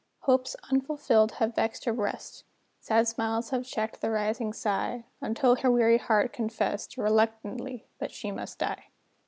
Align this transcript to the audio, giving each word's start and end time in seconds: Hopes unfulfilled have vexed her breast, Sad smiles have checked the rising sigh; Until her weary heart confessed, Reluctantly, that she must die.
Hopes 0.21 0.55
unfulfilled 0.71 1.33
have 1.33 1.53
vexed 1.53 1.85
her 1.85 1.93
breast, 1.93 2.43
Sad 2.79 3.07
smiles 3.07 3.51
have 3.51 3.63
checked 3.63 4.01
the 4.01 4.09
rising 4.09 4.51
sigh; 4.51 5.05
Until 5.21 5.57
her 5.57 5.69
weary 5.69 5.99
heart 5.99 6.33
confessed, 6.33 6.97
Reluctantly, 6.97 7.85
that 7.99 8.11
she 8.11 8.31
must 8.31 8.57
die. 8.57 8.85